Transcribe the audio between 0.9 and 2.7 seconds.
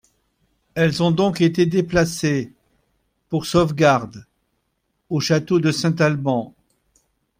ont donc été déplacées,